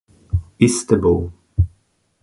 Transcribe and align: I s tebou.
I 0.65 0.67
s 0.75 0.77
tebou. 0.89 1.19